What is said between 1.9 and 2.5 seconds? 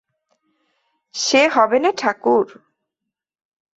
ঠাকুর।